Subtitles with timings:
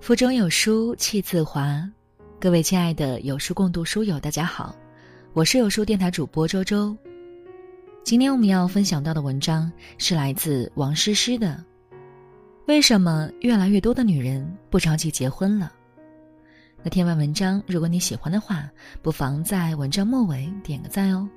[0.00, 1.86] 腹中有书气自华，
[2.40, 4.74] 各位亲爱的有书共读书友，大家好，
[5.34, 6.96] 我是有书电台主播周周。
[8.02, 11.62] 今天我们要分享到的文章是来自王诗诗的
[12.66, 15.70] 《为什么越来越多的女人不着急结婚了》。
[16.82, 18.70] 那听完文章，如果你喜欢的话，
[19.02, 21.28] 不妨在文章末尾点个赞哦。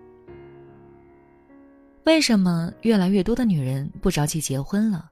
[2.06, 5.12] 为什么越来越多的女人不着急结婚了？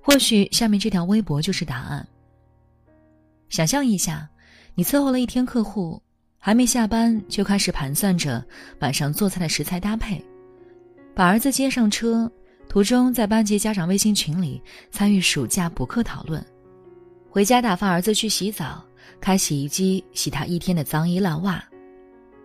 [0.00, 2.06] 或许下面这条微博就是答案。
[3.50, 4.30] 想象一下，
[4.76, 6.00] 你伺候了一天客户，
[6.38, 8.42] 还没下班就开始盘算着
[8.78, 10.24] 晚上做菜的食材搭配，
[11.16, 12.30] 把儿子接上车，
[12.68, 16.44] 途中在班级家长微信群里参与暑假补课讨论，
[17.28, 18.84] 回家打发儿子去洗澡，
[19.20, 21.62] 开洗衣机洗他一天的脏衣烂袜，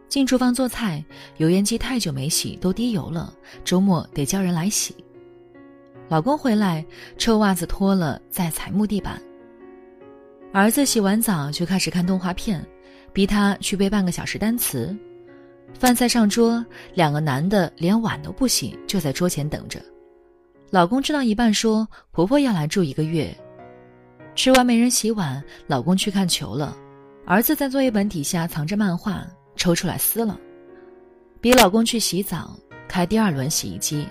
[0.09, 1.05] 进厨房做菜，
[1.37, 3.31] 油烟机太久没洗都滴油了，
[3.63, 4.95] 周末得叫人来洗。
[6.09, 6.83] 老公回来，
[7.15, 9.21] 臭袜子脱了再踩木地板。
[10.55, 12.65] 儿子洗完澡就开始看动画片，
[13.11, 14.95] 逼他去背半个小时单词。
[15.73, 19.81] 饭菜上桌，两个男的连碗都不洗，就在桌前等着。
[20.69, 23.35] 老公吃到一半说：“婆婆要来住一个月。”
[24.33, 26.73] 吃完没人洗碗，老公去看球了。
[27.25, 30.39] 儿子在作业本底下藏着漫画，抽出来撕了。
[31.41, 34.07] 逼老公去洗澡，开第二轮洗衣机，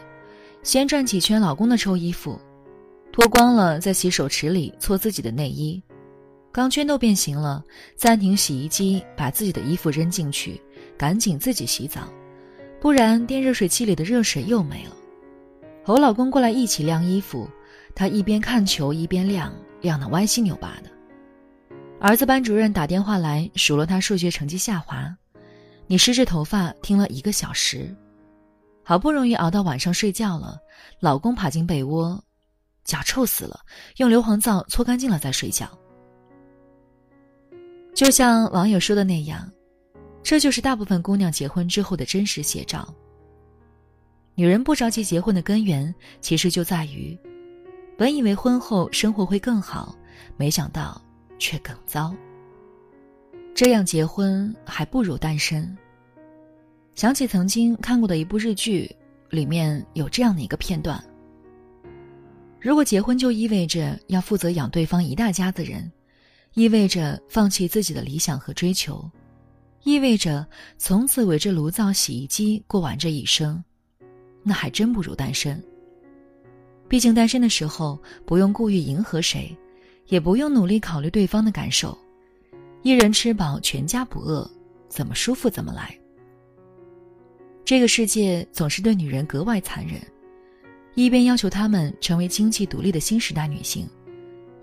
[0.63, 2.39] 先转几圈老公的臭衣服，
[3.11, 5.83] 脱光了在洗手池里搓自己的内衣。
[6.55, 7.65] 钢圈都变形了，
[7.97, 10.63] 暂停洗衣机，把自己的衣服扔进去，
[10.97, 12.03] 赶紧自己洗澡，
[12.81, 14.93] 不然电热水器里的热水又没了。
[15.85, 17.51] 和老公过来一起晾衣服，
[17.93, 20.89] 他一边看球一边晾，晾得歪七扭八的。
[22.01, 25.13] 儿子班主任打电话来数落他数学成绩下滑，
[25.89, 27.93] 你湿着头发听了一个小时，
[28.85, 30.57] 好不容易熬到晚上睡觉了，
[31.01, 32.23] 老公爬进被窝，
[32.85, 33.59] 脚臭死了，
[33.97, 35.69] 用硫磺皂搓干净了再睡觉。
[37.95, 39.49] 就像网友说的那样，
[40.21, 42.93] 这就是大部分姑娘结婚之后的真实写照。
[44.35, 47.17] 女人不着急结婚的根源，其实就在于，
[47.97, 49.95] 本以为婚后生活会更好，
[50.37, 51.01] 没想到
[51.39, 52.13] 却更糟。
[53.55, 55.77] 这样结婚还不如单身。
[56.97, 58.91] 想起曾经看过的一部日剧，
[59.31, 61.01] 里面有这样的一个片段：
[62.61, 65.89] 如果结婚就意味着要负责养对方一大家子人。
[66.55, 69.11] 意味着放弃自己的理想和追求，
[69.83, 70.47] 意味着
[70.79, 73.63] 从此围着炉灶、洗衣机过完这一生，
[74.43, 75.63] 那还真不如单身。
[76.89, 79.57] 毕竟单身的时候不用故意迎合谁，
[80.07, 81.97] 也不用努力考虑对方的感受，
[82.83, 84.49] 一人吃饱全家不饿，
[84.89, 85.99] 怎么舒服怎么来。
[87.65, 90.01] 这个世界总是对女人格外残忍，
[90.95, 93.89] 一边要求她们成为经济独立的新时代女性。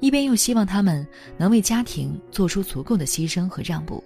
[0.02, 1.08] 一边又希望他们
[1.38, 4.04] 能为家庭做出足够的牺牲和让步。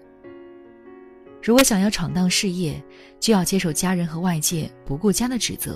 [1.41, 2.83] 如果想要闯荡事业，
[3.19, 5.73] 就要接受家人和外界不顾家的指责；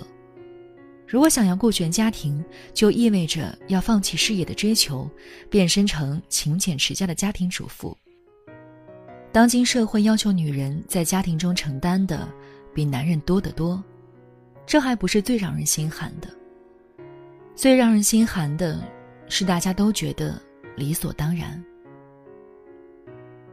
[1.07, 2.43] 如果想要顾全家庭，
[2.73, 5.09] 就意味着要放弃事业的追求，
[5.49, 7.97] 变身成勤俭持家的家庭主妇。
[9.31, 12.27] 当今社会要求女人在家庭中承担的
[12.73, 13.81] 比男人多得多，
[14.65, 16.27] 这还不是最让人心寒的。
[17.55, 18.83] 最让人心寒的。
[19.29, 20.37] 是大家都觉得
[20.75, 21.63] 理所当然。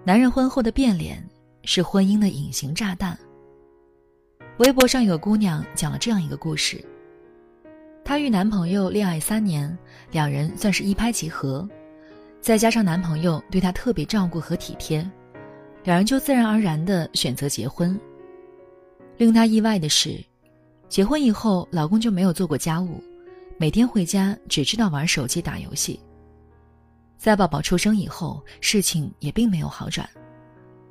[0.02, 1.24] 男人婚后的变脸
[1.62, 3.16] 是婚姻的隐形炸弹。
[4.58, 6.82] 微博上有个姑娘讲了这样一个故事：
[8.04, 9.76] 她与男朋友恋爱三年，
[10.10, 11.68] 两人算是一拍即合，
[12.40, 15.08] 再加上男朋友对她特别照顾和体贴，
[15.84, 17.98] 两人就自然而然的选择结婚。
[19.18, 20.18] 令她意外的是，
[20.88, 23.02] 结婚以后老公就没有做过家务。
[23.58, 25.98] 每天回家只知道玩手机打游戏。
[27.16, 30.06] 在宝宝出生以后，事情也并没有好转，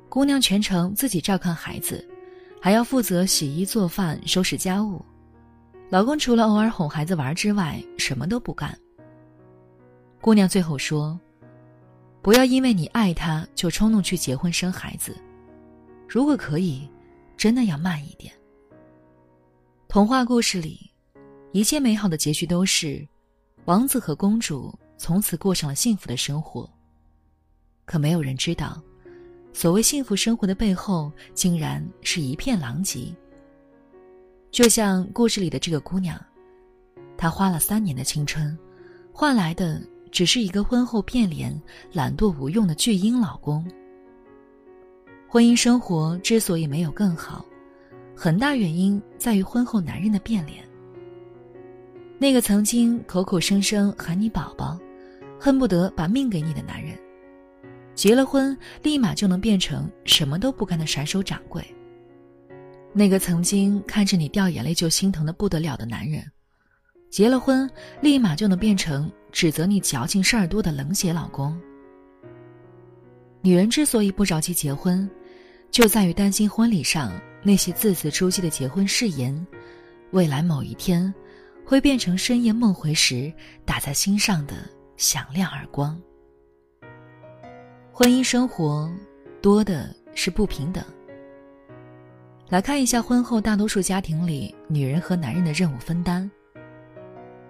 [0.08, 2.04] 姑娘全程自己照看孩子，
[2.60, 5.00] 还要负责洗衣做饭、收拾家务，
[5.90, 8.76] 老公除了偶尔哄孩子玩之外，什么都不干。
[10.20, 11.16] 姑娘最后说
[12.20, 15.16] ：“不要因为你爱他就冲动去结婚生孩子，
[16.08, 16.90] 如果可以，
[17.36, 18.34] 真的要慢一点。”
[19.86, 20.90] 童话故事里。
[21.56, 23.02] 一切美好的结局都是，
[23.64, 26.70] 王子和公主从此过上了幸福的生活。
[27.86, 28.78] 可没有人知道，
[29.54, 33.10] 所谓幸福生活的背后，竟然是一片狼藉。
[34.50, 36.22] 就像故事里的这个姑娘，
[37.16, 38.54] 她花了三年的青春，
[39.10, 39.80] 换来的
[40.12, 41.58] 只是一个婚后变脸、
[41.90, 43.66] 懒惰无用的巨婴老公。
[45.26, 47.46] 婚姻生活之所以没有更好，
[48.14, 50.65] 很大原因在于婚后男人的变脸。
[52.18, 54.78] 那个曾经口口声声喊你宝宝，
[55.38, 56.98] 恨不得把命给你的男人，
[57.94, 61.62] 结了婚立马就能变成什么都不干的甩手掌柜。
[62.94, 66.24] 那个曾经看着你掉眼泪就心疼的不得了的男人，
[67.10, 67.70] 结了婚
[68.00, 71.54] 立马就能变成指责你矫情事儿多的冷血老公。
[73.42, 75.08] 女人之所以不着急结婚，
[75.70, 77.12] 就在于担心婚礼上
[77.42, 79.46] 那些字字珠玑的结婚誓言，
[80.12, 81.12] 未来某一天，
[81.66, 83.32] 会变成深夜梦回时
[83.64, 84.54] 打在心上的
[84.96, 86.00] 响亮耳光。
[87.92, 88.90] 婚姻生活
[89.42, 90.84] 多的是不平等。
[92.48, 96.30] 来看一下婚后大多数家庭里女人和男人的任务分担。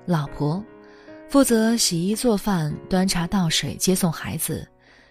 [0.06, 0.64] 老婆
[1.28, 4.66] 负责洗衣做饭、端茶倒水、接送孩子。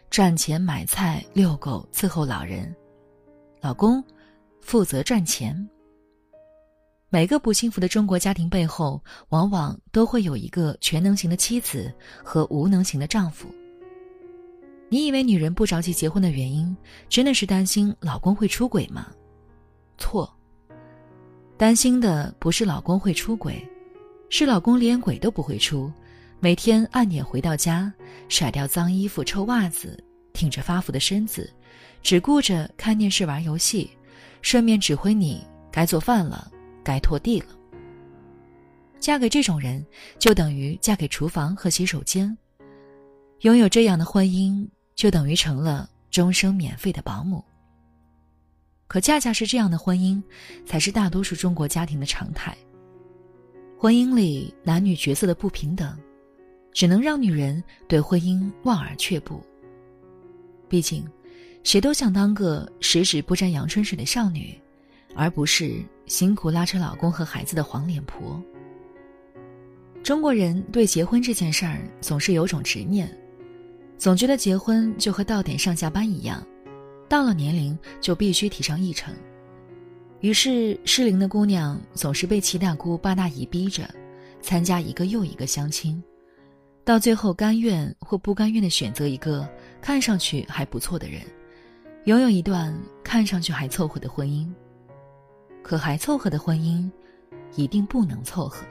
[0.10, 2.74] 赚钱买菜、遛狗、伺候老人，
[3.60, 4.02] 老公
[4.62, 5.68] 负责赚钱。
[7.16, 11.90] 每个不幸福的中国家庭背后，往往都会有一个全能型的妻子
[12.22, 13.48] 和无能型的丈夫。
[14.90, 16.76] 你以为女人不着急结婚的原因，
[17.08, 19.08] 真的是担心老公会出轨吗？
[19.98, 20.30] 错，
[21.56, 23.66] 担心的不是老公会出轨，
[24.30, 25.90] 是老公连轨都不会出。
[26.42, 27.90] 每天按点回到家，
[28.28, 29.98] 甩掉脏衣服、臭袜子，
[30.34, 31.50] 挺着发福的身子，
[32.02, 33.90] 只顾着看电视、玩游戏，
[34.42, 35.42] 顺便指挥你
[35.72, 36.52] 该做饭了，
[36.86, 37.48] 该拖地了。
[39.00, 39.86] 嫁给这种人，
[40.18, 42.38] 就等于嫁给厨房和洗手间。
[43.42, 44.66] 拥有这样的婚姻，
[44.96, 47.44] 就等于成了终生免费的保姆。
[48.88, 50.22] 可恰恰是这样的婚姻，
[50.66, 52.56] 才是大多数中国家庭的常态。
[53.78, 56.00] 婚姻里男女角色的不平等。
[56.76, 59.42] 只能让女人对婚姻望而却步。
[60.68, 61.08] 毕竟，
[61.64, 64.60] 谁都想当个十指不沾阳春水的少女，
[65.16, 68.42] 而不是辛苦拉扯老公和孩子的黄脸婆。
[70.04, 73.10] 中国人对结婚这件事儿总是有种执念，
[73.98, 76.46] 总觉得结婚就和到点上下班一样，
[77.10, 79.12] 到了年龄就必须提上议程。
[80.20, 83.90] 于是，适龄的姑娘总是被七大姑八大姨逼着
[84.42, 86.02] 参加一个又一个相亲。
[86.84, 89.48] 到最后，甘愿或不甘愿的选择一个
[89.82, 91.22] 看上去还不错的人，
[92.04, 94.48] 拥有一段看上去还凑合的婚姻。
[95.66, 96.88] 可还凑合的婚姻，
[97.56, 98.64] 一定不能凑合。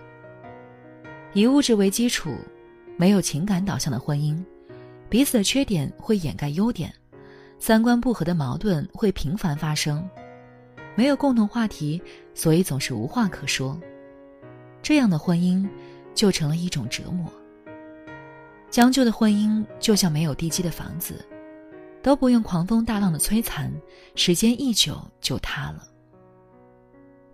[1.32, 2.36] 以物质为基础，
[2.96, 4.40] 没有情感导向的婚姻，
[5.08, 6.94] 彼此的缺点会掩盖优点，
[7.58, 10.08] 三观不合的矛盾会频繁发生，
[10.94, 12.00] 没有共同话题，
[12.32, 13.76] 所以总是无话可说。
[14.80, 15.68] 这样的婚姻，
[16.14, 17.28] 就成了一种折磨。
[18.70, 21.26] 将就的婚姻就像没有地基的房子，
[22.04, 23.68] 都不用狂风大浪的摧残，
[24.14, 25.88] 时间一久就塌了。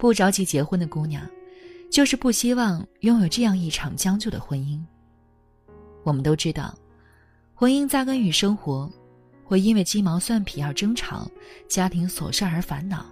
[0.01, 1.29] 不着急结婚的姑娘，
[1.91, 4.81] 就是不希望拥有这样一场将就的婚姻。
[6.03, 6.75] 我们都知道，
[7.55, 8.91] 婚姻扎根于生活，
[9.45, 11.31] 会因为鸡毛蒜皮而争吵，
[11.69, 13.05] 家庭琐事而烦恼，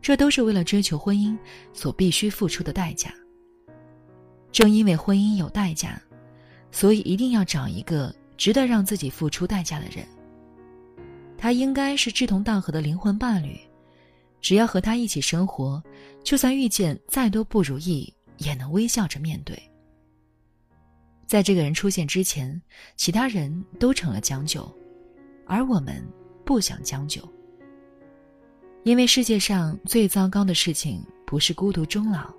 [0.00, 1.36] 这都是为了追求婚姻
[1.74, 3.12] 所必须付出的代价。
[4.50, 6.00] 正因为婚姻有代价。
[6.72, 10.04] 所以一定要找一个值得让自己付出代价的人。
[11.38, 13.60] 他应该是志同道合的灵魂伴侣，
[14.44, 15.82] 只要和他一起生活，
[16.22, 19.58] 就算遇见再多不如意，也能微笑着面对。
[21.26, 22.60] 在这个人出现之前，
[22.94, 24.70] 其他人都成了将就，
[25.46, 26.06] 而我们
[26.44, 27.26] 不想将就，
[28.82, 32.30] 因为世界上最糟糕的事情不是孤独终老，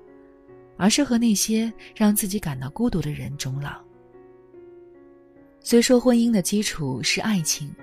[0.77, 3.81] 而是和那些让自己感到孤独的人终老。
[5.59, 7.74] 虽说婚姻的基础是爱情，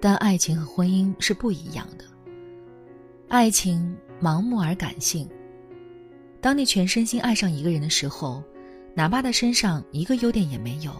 [0.00, 2.04] 但爱情和婚姻是不一样的。
[3.30, 5.28] 爱情盲目而感性，
[6.40, 8.42] 当你全身心爱上一个人的时候，
[8.92, 10.92] 哪怕他身上一个优点也没有，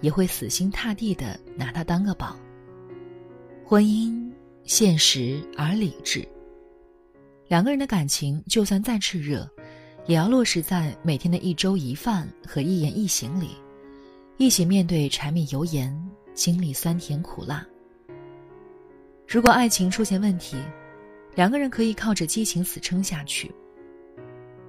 [0.00, 2.34] 也会死心塌地的拿他当个宝。
[3.62, 4.32] 婚姻
[4.64, 6.26] 现实而理智，
[7.46, 9.46] 两个人的感情就算再炽热，
[10.06, 13.50] 也要落实在每天的一粥一饭和一言一行里。
[14.38, 15.94] 一起面对柴米油盐，
[16.32, 17.66] 经历酸甜苦辣。
[19.28, 20.56] 如果爱情出现问题，
[21.36, 23.54] 两个人可以靠着激情死撑下去。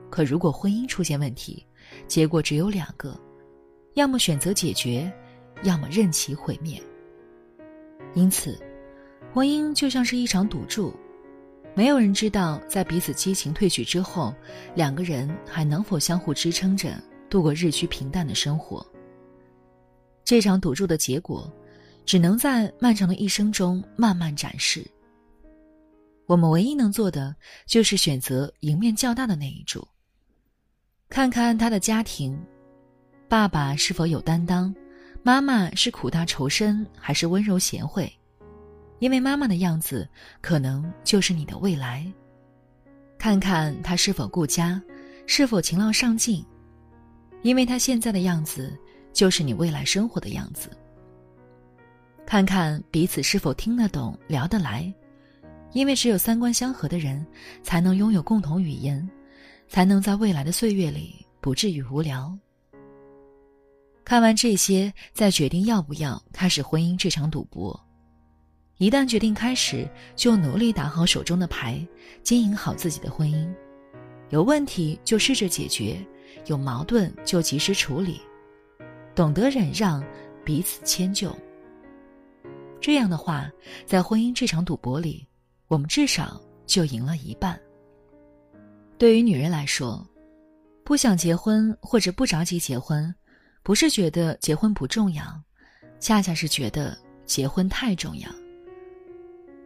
[0.09, 1.65] 可如果婚姻出现问题，
[2.07, 3.17] 结果只有两个：
[3.93, 5.11] 要么选择解决，
[5.63, 6.79] 要么任其毁灭。
[8.13, 8.59] 因此，
[9.33, 10.93] 婚姻就像是一场赌注，
[11.73, 14.35] 没有人知道在彼此激情褪去之后，
[14.75, 18.85] 两个人还能否相互支撑着度过日趋平淡的生活。
[20.25, 21.49] 这场赌注的结果，
[22.05, 24.85] 只能在漫长的一生中慢慢展示。
[26.27, 29.87] 我们唯一能做的，就是选择赢面较大的那一注。
[31.09, 32.37] 看看他的家庭，
[33.29, 34.75] 爸爸是否有担当，
[35.23, 38.11] 妈妈是苦大仇深还是温柔贤惠？
[38.99, 40.07] 因为妈妈的样子
[40.41, 42.05] 可能就是你的未来。
[43.17, 44.81] 看看他是否顾家，
[45.27, 46.45] 是否勤劳上进，
[47.41, 48.77] 因为他现在的样子
[49.13, 50.69] 就是你未来生活的样子。
[52.25, 54.93] 看看彼此是否听得懂、聊得来，
[55.73, 57.25] 因为只有三观相合的人，
[57.61, 59.07] 才能拥有共同语言，
[59.67, 62.35] 才能在未来的岁月里不至于无聊。
[64.03, 67.77] 看完这些，再决定要不要开始婚姻这场赌博。
[68.77, 71.85] 一旦决定开始，就努力打好手中的牌，
[72.23, 73.47] 经营好自己的婚姻。
[74.29, 75.99] 有问题就试着解决，
[76.45, 78.21] 有矛盾就及时处理，
[79.13, 80.01] 懂得忍让，
[80.45, 81.35] 彼此迁就。
[82.79, 83.51] 这样的话，
[83.85, 85.26] 在婚姻这场赌博里，
[85.67, 87.59] 我们至少就赢了一半。
[88.97, 90.05] 对于女人来说，
[90.83, 93.13] 不想结婚或者不着急结婚。
[93.63, 95.25] 不是觉得结婚不重要，
[95.99, 98.29] 恰恰是觉得结婚太重要。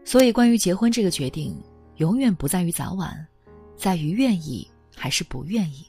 [0.04, 1.56] 所以，关于结婚这个决定，
[1.98, 3.16] 永远不在于早晚，
[3.78, 5.86] 在于愿意还是不愿意。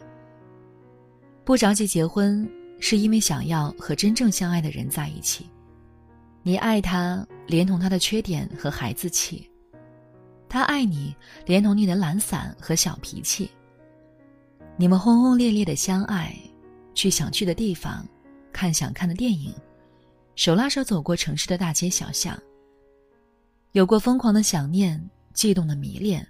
[1.42, 2.46] 不着急结婚，
[2.78, 5.48] 是因为想要和真正相爱的人在一起。
[6.42, 9.42] 你爱他，连同他的缺点和孩子气；
[10.52, 11.16] 他爱你，
[11.46, 13.50] 连同你的懒散和小脾气。
[14.76, 16.36] 你们轰轰烈烈的相爱。
[16.94, 18.06] 去想去的地方，
[18.52, 19.50] 看想看的电影，
[20.36, 22.38] 手拉手走过城市的大街小巷。
[23.70, 26.28] 有过疯狂的想念，悸动的迷恋，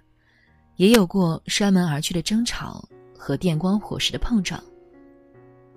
[0.77, 4.63] 也有过摔门而去的争吵和电光火石的碰撞。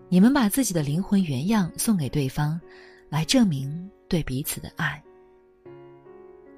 [0.08, 2.60] 你们把自己的灵魂原样送给对方，
[3.08, 5.02] 来证明对彼此的爱。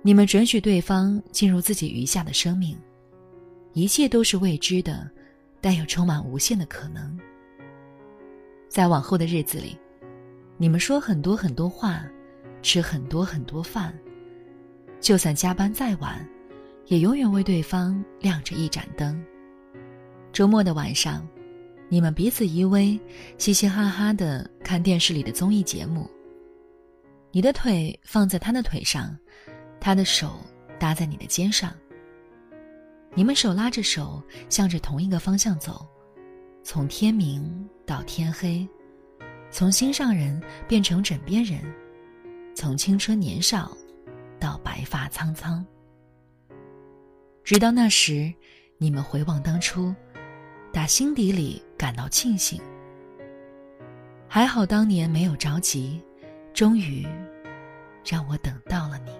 [0.08, 2.74] 你们准许对方进入自己余下的生命，
[3.74, 5.06] 一切都是未知的，
[5.60, 7.14] 但又充满无限的可能。
[8.70, 9.76] 在往后的日子里，
[10.56, 12.02] 你们说很多很多话，
[12.62, 13.92] 吃很多很多饭，
[14.98, 16.26] 就算加班再晚，
[16.86, 19.22] 也永远为对方亮着一盏灯。
[20.32, 21.28] 周末的晚上，
[21.90, 22.98] 你们彼此依偎，
[23.36, 26.08] 嘻嘻哈哈的看电视里的综艺节目。
[27.30, 29.14] 你的腿放在他的腿上，
[29.80, 30.40] 他的手
[30.78, 31.72] 搭在你的肩上。
[33.14, 35.86] 你们手拉着手，向着同一个方向走。
[36.62, 38.68] 从天明到天黑，
[39.50, 41.60] 从心上人变成枕边人，
[42.54, 43.76] 从青春年少
[44.38, 45.64] 到白发苍苍。
[47.42, 48.32] 直到那时，
[48.76, 49.94] 你们回望当初，
[50.70, 52.60] 打心底里感到庆幸。
[54.28, 56.00] 还好当年没有着急，
[56.52, 57.06] 终于
[58.04, 59.17] 让我等到了你。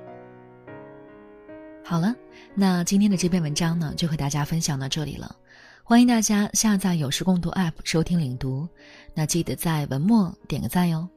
[1.88, 2.14] 好了，
[2.54, 5.34] 那今天的这篇文章呢，就和大家分享到这里了。
[5.82, 8.68] 欢迎大家下载有时共读 App 收听领读，
[9.14, 11.08] 那记得在文末点个赞哟。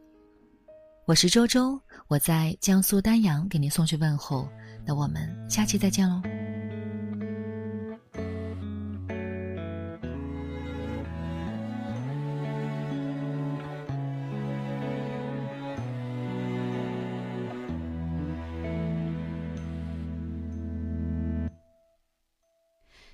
[1.06, 4.48] 我是周周，我在江苏丹阳给您送去问候，
[4.86, 6.22] 那我们下期再见喽。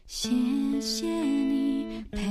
[0.08, 0.30] 谢
[0.80, 2.22] 谢你陪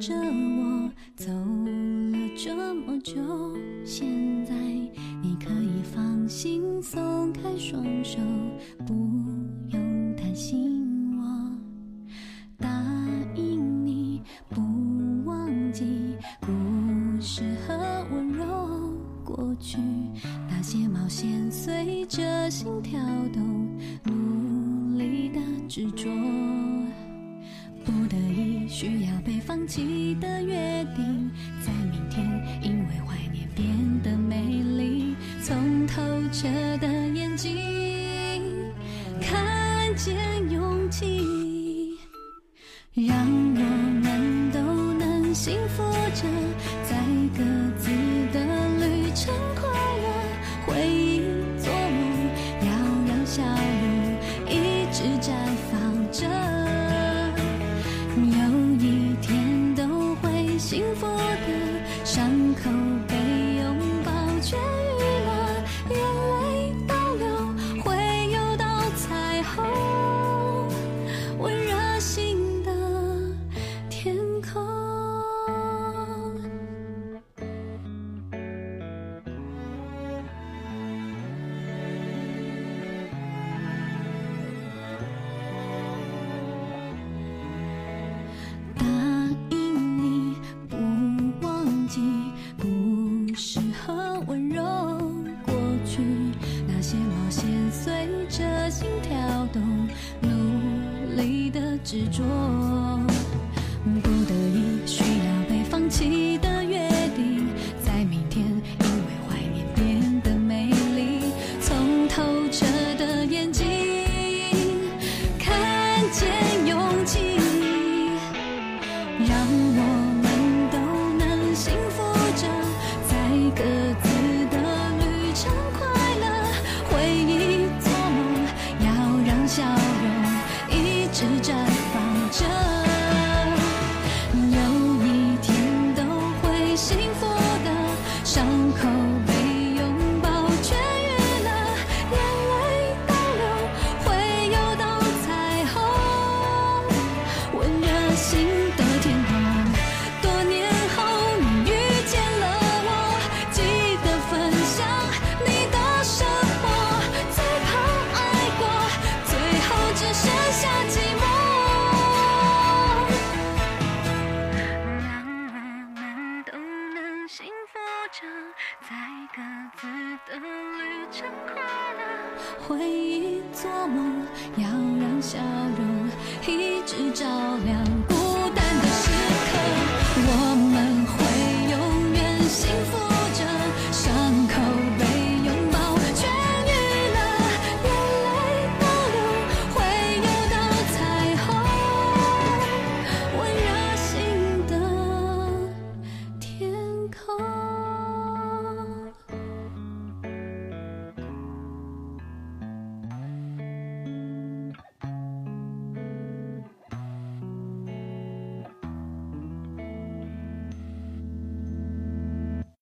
[0.00, 3.14] 着我走了这么久，
[3.84, 4.08] 现
[4.46, 4.54] 在
[5.22, 8.18] 你可以放心松开双手，
[8.86, 8.94] 不
[9.68, 11.52] 用担心我。
[12.56, 12.68] 答
[13.34, 14.62] 应你不
[15.26, 16.50] 忘记故
[17.20, 17.76] 事和
[18.10, 18.46] 温柔，
[19.22, 19.76] 过去
[20.48, 22.98] 那些冒险随着心跳
[23.30, 26.08] 动，努力的执着。
[28.10, 31.30] 得已需要被放弃的约定，
[31.64, 32.26] 在明天
[32.60, 33.66] 因为怀念变
[34.02, 34.36] 得美
[34.76, 35.14] 丽。
[35.42, 36.02] 从透
[36.32, 36.48] 彻
[36.78, 37.56] 的眼睛
[39.20, 40.16] 看见
[40.50, 41.96] 勇气，
[42.94, 43.60] 让我
[44.02, 44.60] 们都
[44.94, 45.82] 能幸福
[46.14, 46.26] 着，
[46.84, 46.96] 在
[47.36, 47.44] 各
[47.78, 47.90] 自
[48.32, 48.38] 的
[48.78, 50.06] 旅程快乐。
[50.66, 51.22] 回忆
[51.58, 52.28] 做梦，
[52.66, 52.68] 要
[53.08, 53.82] 让笑容
[54.48, 55.32] 一直绽